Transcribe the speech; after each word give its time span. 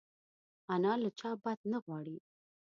انا 0.73 0.93
له 1.01 1.09
چا 1.19 1.31
بد 1.43 1.59
نه 1.71 1.77
غواړي 1.85 2.17